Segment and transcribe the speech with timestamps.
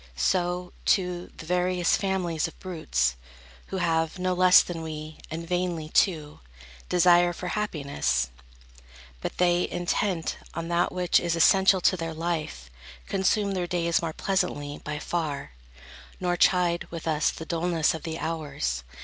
[0.15, 3.15] So, too, the various families of brutes,
[3.67, 6.39] Who have, no less than we, and vainly, too,
[6.89, 8.29] Desire for happiness;
[9.21, 12.67] but they, intent On that which is essential to their life,
[13.05, 15.51] Consume their days more pleasantly, by far,
[16.19, 18.83] Nor chide, with us, the dulness of the hours.